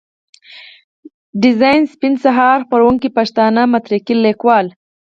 ډيزاين 1.41 1.83
سپين 1.93 2.13
سهار، 2.25 2.57
خپروونکی 2.65 3.09
پښتانه 3.17 3.61
مترقي 3.73 4.15
ليکوال. 4.25 4.65